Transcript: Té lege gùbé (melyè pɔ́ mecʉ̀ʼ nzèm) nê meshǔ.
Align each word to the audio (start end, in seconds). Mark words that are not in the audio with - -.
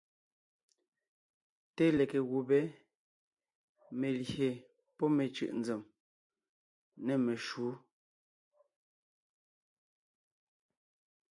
Té 1.75 1.85
lege 1.97 2.19
gùbé 2.29 2.59
(melyè 3.99 4.49
pɔ́ 4.97 5.07
mecʉ̀ʼ 5.17 5.51
nzèm) 5.59 5.81
nê 7.05 7.13
meshǔ. 7.25 7.67